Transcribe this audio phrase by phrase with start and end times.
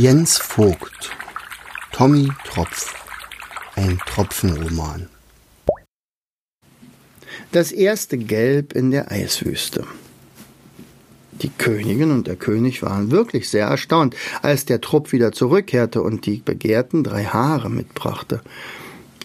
[0.00, 1.10] Jens Vogt
[1.90, 2.94] Tommy Tropf
[3.74, 5.08] Ein Tropfenroman
[7.50, 9.82] Das erste Gelb in der Eiswüste.
[11.42, 16.26] Die Königin und der König waren wirklich sehr erstaunt, als der Trupp wieder zurückkehrte und
[16.26, 18.40] die begehrten drei Haare mitbrachte.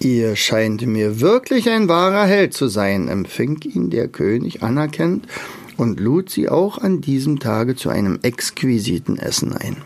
[0.00, 5.28] Ihr scheint mir wirklich ein wahrer Held zu sein, empfing ihn der König anerkennend
[5.76, 9.76] und lud sie auch an diesem Tage zu einem exquisiten Essen ein.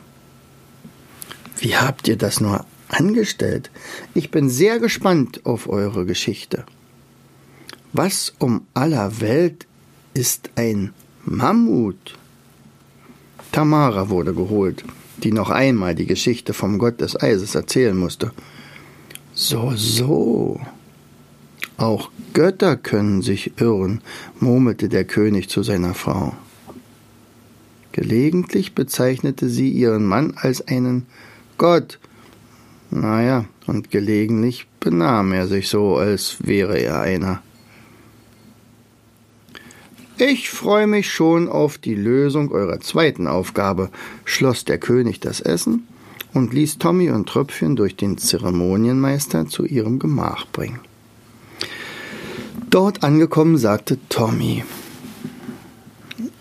[1.60, 3.70] Wie habt ihr das nur angestellt?
[4.14, 6.64] Ich bin sehr gespannt auf eure Geschichte.
[7.92, 9.66] Was um aller Welt
[10.14, 10.92] ist ein
[11.24, 12.16] Mammut?
[13.52, 14.84] Tamara wurde geholt,
[15.18, 18.32] die noch einmal die Geschichte vom Gott des Eises erzählen musste.
[19.34, 20.60] So, so.
[21.76, 24.00] Auch Götter können sich irren,
[24.38, 26.34] murmelte der König zu seiner Frau.
[27.92, 31.06] Gelegentlich bezeichnete sie ihren Mann als einen
[31.60, 31.98] Gott.
[32.90, 37.42] Naja, und gelegentlich benahm er sich so, als wäre er einer.
[40.16, 43.90] Ich freue mich schon auf die Lösung eurer zweiten Aufgabe,
[44.24, 45.86] schloss der König das Essen
[46.32, 50.80] und ließ Tommy und Tröpfchen durch den Zeremonienmeister zu ihrem Gemach bringen.
[52.70, 54.64] Dort angekommen sagte Tommy,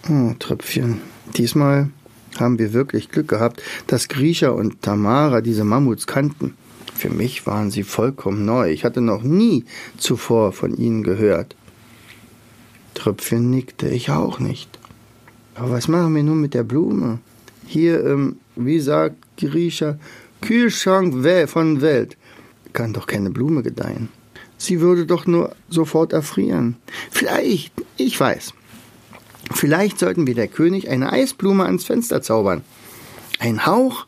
[0.10, 1.02] Oh, Tröpfchen,
[1.36, 1.90] diesmal
[2.38, 6.56] haben wir wirklich Glück gehabt, dass Grisha und Tamara diese Mammuts kannten.
[6.94, 8.72] Für mich waren sie vollkommen neu.
[8.72, 9.64] Ich hatte noch nie
[9.98, 11.56] zuvor von ihnen gehört.
[12.94, 14.78] Tröpfchen nickte, ich auch nicht.
[15.56, 17.20] Aber was machen wir nun mit der Blume?
[17.66, 19.98] Hier, ähm, wie sagt Grisha,
[20.42, 21.14] Kühlschrank
[21.48, 22.18] von Welt.
[22.74, 24.10] Kann doch keine Blume gedeihen.
[24.58, 26.76] Sie würde doch nur sofort erfrieren.
[27.12, 28.54] Vielleicht, ich weiß.
[29.52, 32.64] Vielleicht sollten wir der König eine Eisblume ans Fenster zaubern.
[33.40, 34.06] Ein Hauch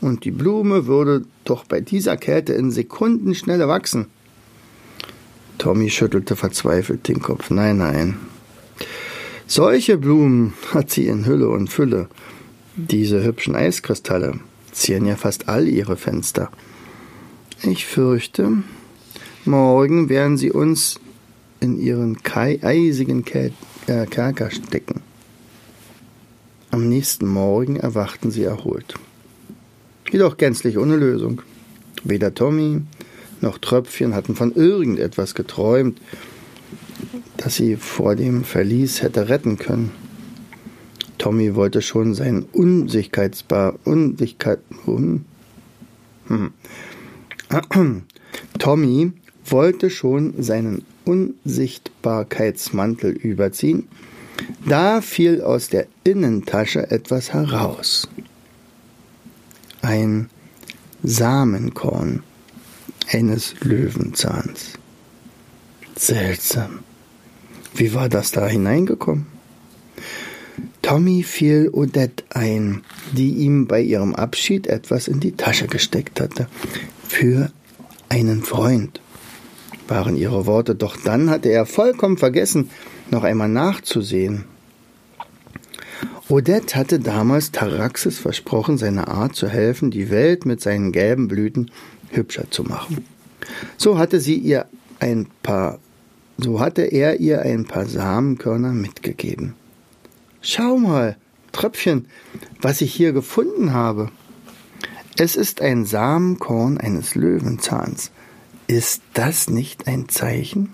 [0.00, 4.06] und die Blume würde doch bei dieser Kälte in Sekunden schneller wachsen.
[5.58, 7.50] Tommy schüttelte verzweifelt den Kopf.
[7.50, 8.16] Nein, nein,
[9.54, 12.08] solche Blumen hat sie in Hülle und Fülle.
[12.74, 16.50] Diese hübschen Eiskristalle zieren ja fast all ihre Fenster.
[17.62, 18.62] Ich fürchte,
[19.44, 20.98] morgen werden sie uns
[21.60, 23.50] in ihren eisigen äh,
[23.86, 25.00] Kerker stecken.
[26.70, 28.94] Am nächsten Morgen erwachten sie erholt.
[30.10, 31.42] Jedoch gänzlich ohne Lösung.
[32.04, 32.82] Weder Tommy
[33.40, 36.00] noch Tröpfchen hatten von irgendetwas geträumt,
[37.36, 39.90] das sie vor dem Verlies hätte retten können.
[41.18, 45.24] Tommy wollte schon seinen Unsichtbarkeitsbar Unsichtkeit hm.
[48.58, 49.12] Tommy
[49.44, 53.88] wollte schon seinen Unsichtbarkeitsmantel überziehen,
[54.66, 58.08] da fiel aus der Innentasche etwas heraus.
[59.82, 60.30] Ein
[61.02, 62.22] Samenkorn
[63.10, 64.72] eines Löwenzahns.
[65.96, 66.80] Seltsam.
[67.74, 69.26] Wie war das da hineingekommen?
[70.82, 72.82] Tommy fiel Odette ein,
[73.12, 76.48] die ihm bei ihrem Abschied etwas in die Tasche gesteckt hatte.
[77.08, 77.50] Für
[78.08, 79.00] einen Freund
[79.88, 82.70] waren ihre Worte, doch dann hatte er vollkommen vergessen,
[83.10, 84.44] noch einmal nachzusehen.
[86.28, 91.70] Odette hatte damals Taraxis versprochen, seiner Art zu helfen, die Welt mit seinen gelben Blüten
[92.10, 93.04] hübscher zu machen.
[93.76, 94.66] So hatte sie ihr
[94.98, 95.78] ein paar
[96.38, 99.54] so hatte er ihr ein paar Samenkörner mitgegeben.
[100.40, 101.16] Schau mal,
[101.52, 102.06] Tröpfchen,
[102.60, 104.10] was ich hier gefunden habe.
[105.16, 108.10] Es ist ein Samenkorn eines Löwenzahns.
[108.66, 110.72] Ist das nicht ein Zeichen?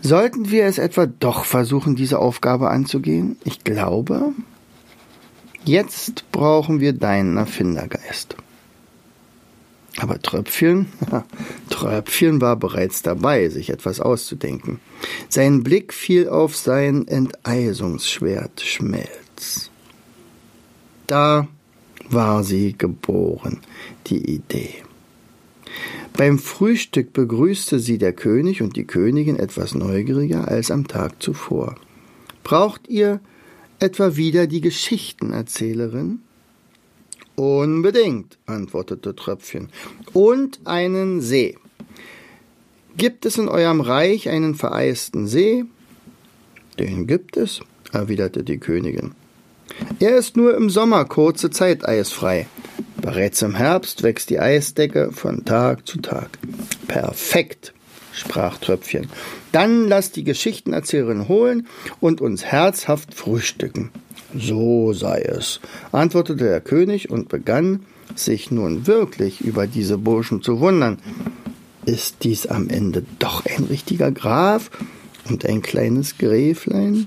[0.00, 3.36] Sollten wir es etwa doch versuchen, diese Aufgabe anzugehen?
[3.44, 4.32] Ich glaube,
[5.64, 8.36] jetzt brauchen wir deinen Erfindergeist.
[9.98, 10.86] Aber Tröpfchen,
[11.70, 14.80] Tröpfchen war bereits dabei, sich etwas auszudenken.
[15.28, 19.70] Sein Blick fiel auf sein Enteisungsschwert Schmelz.
[21.06, 21.46] Da
[22.08, 23.60] war sie geboren,
[24.06, 24.82] die Idee.
[26.16, 31.74] Beim Frühstück begrüßte sie der König und die Königin etwas neugieriger als am Tag zuvor.
[32.44, 33.18] Braucht ihr
[33.80, 36.20] etwa wieder die Geschichtenerzählerin?
[37.34, 39.70] Unbedingt, antwortete Tröpfchen.
[40.12, 41.58] Und einen See.
[42.96, 45.64] Gibt es in eurem Reich einen vereisten See?
[46.78, 47.60] Den gibt es,
[47.92, 49.16] erwiderte die Königin.
[49.98, 52.46] Er ist nur im Sommer kurze Zeit eisfrei.
[53.04, 56.38] Bereits im Herbst wächst die Eisdecke von Tag zu Tag.
[56.88, 57.74] Perfekt,
[58.14, 59.10] sprach Tröpfchen.
[59.52, 61.66] Dann lass die Geschichtenerzählerin holen
[62.00, 63.90] und uns herzhaft frühstücken.
[64.34, 65.60] So sei es,
[65.92, 67.84] antwortete der König und begann,
[68.14, 70.98] sich nun wirklich über diese Burschen zu wundern.
[71.84, 74.70] Ist dies am Ende doch ein richtiger Graf
[75.28, 77.06] und ein kleines Gräflein?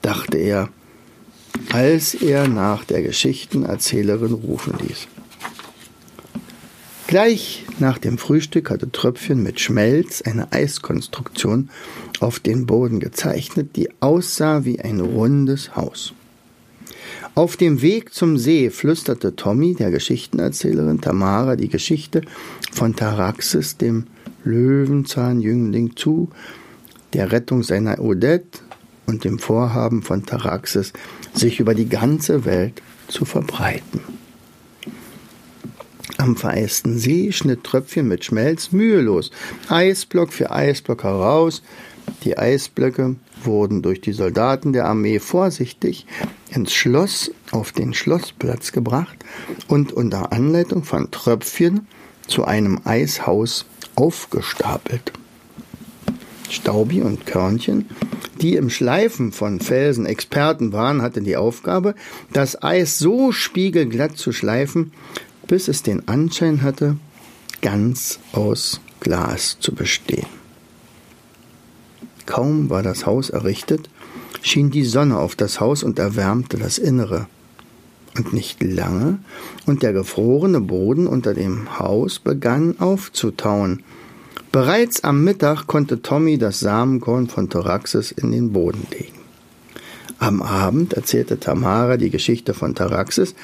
[0.00, 0.70] dachte er,
[1.70, 5.06] als er nach der Geschichtenerzählerin rufen ließ.
[7.08, 11.70] Gleich nach dem Frühstück hatte Tröpfchen mit Schmelz eine Eiskonstruktion
[12.20, 16.12] auf den Boden gezeichnet, die aussah wie ein rundes Haus.
[17.34, 22.20] Auf dem Weg zum See flüsterte Tommy der Geschichtenerzählerin Tamara die Geschichte
[22.72, 24.04] von Taraxis, dem
[24.44, 26.28] Löwenzahnjüngling, zu,
[27.14, 28.58] der Rettung seiner Odette
[29.06, 30.92] und dem Vorhaben von Taraxis,
[31.32, 34.27] sich über die ganze Welt zu verbreiten.
[36.18, 39.30] Am vereisten See schnitt Tröpfchen mit Schmelz mühelos
[39.68, 41.62] Eisblock für Eisblock heraus.
[42.24, 46.06] Die Eisblöcke wurden durch die Soldaten der Armee vorsichtig
[46.50, 49.16] ins Schloss auf den Schlossplatz gebracht
[49.68, 51.86] und unter Anleitung von Tröpfchen
[52.26, 55.12] zu einem Eishaus aufgestapelt.
[56.50, 57.86] Staubi und Körnchen,
[58.40, 61.94] die im Schleifen von Felsen Experten waren, hatten die Aufgabe,
[62.32, 64.92] das Eis so spiegelglatt zu schleifen,
[65.48, 66.96] bis es den Anschein hatte,
[67.60, 70.28] ganz aus Glas zu bestehen.
[72.26, 73.90] Kaum war das Haus errichtet,
[74.40, 77.26] schien die Sonne auf das Haus und erwärmte das Innere.
[78.16, 79.18] Und nicht lange,
[79.66, 83.82] und der gefrorene Boden unter dem Haus begann aufzutauen,
[84.50, 89.17] Bereits am Mittag konnte Tommy das Samenkorn von Thoraxis in den Boden legen.
[90.18, 93.34] Am Abend erzählte Tamara die Geschichte von Taraxis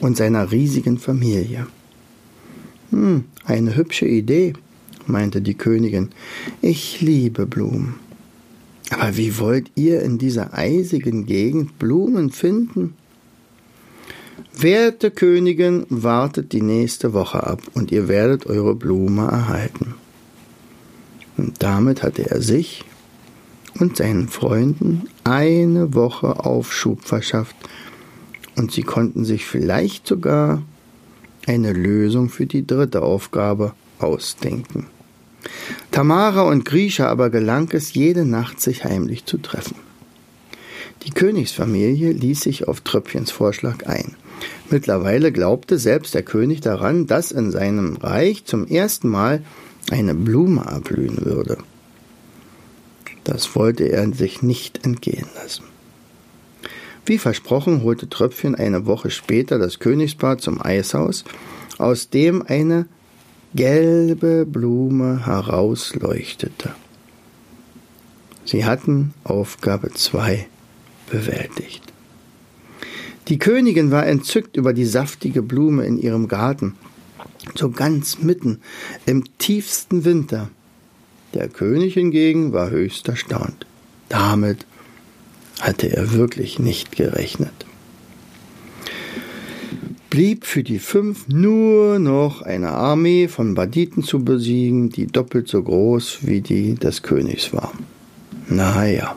[0.00, 1.66] und seiner riesigen Familie.
[2.90, 4.54] Hm, eine hübsche Idee,
[5.06, 6.10] meinte die Königin.
[6.62, 7.96] Ich liebe Blumen.
[8.90, 12.94] Aber wie wollt ihr in dieser eisigen Gegend Blumen finden?
[14.54, 19.94] Werte Königin, wartet die nächste Woche ab und ihr werdet eure Blume erhalten.
[21.36, 22.84] Und damit hatte er sich
[23.78, 27.56] und seinen Freunden eine Woche Aufschub verschafft
[28.56, 30.62] und sie konnten sich vielleicht sogar
[31.46, 34.86] eine Lösung für die dritte Aufgabe ausdenken.
[35.90, 39.76] Tamara und Grisha aber gelang es, jede Nacht sich heimlich zu treffen.
[41.04, 44.14] Die Königsfamilie ließ sich auf Tröpfchens Vorschlag ein.
[44.70, 49.42] Mittlerweile glaubte selbst der König daran, dass in seinem Reich zum ersten Mal
[49.90, 51.58] eine Blume erblühen würde.
[53.24, 55.64] Das wollte er sich nicht entgehen lassen.
[57.04, 61.24] Wie versprochen holte Tröpfchen eine Woche später das Königspaar zum Eishaus,
[61.78, 62.86] aus dem eine
[63.54, 66.74] gelbe Blume herausleuchtete.
[68.44, 70.46] Sie hatten Aufgabe 2
[71.10, 71.82] bewältigt.
[73.28, 76.74] Die Königin war entzückt über die saftige Blume in ihrem Garten
[77.54, 78.60] so ganz mitten
[79.06, 80.50] im tiefsten Winter.
[81.34, 83.66] Der König hingegen war höchst erstaunt.
[84.08, 84.66] Damit
[85.60, 87.52] hatte er wirklich nicht gerechnet.
[90.10, 95.62] Blieb für die fünf nur noch eine Armee von Banditen zu besiegen, die doppelt so
[95.62, 97.72] groß wie die des Königs war.
[98.48, 99.16] Naja.